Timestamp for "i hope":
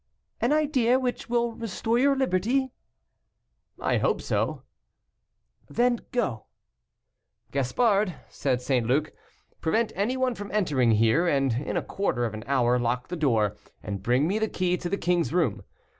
3.79-4.19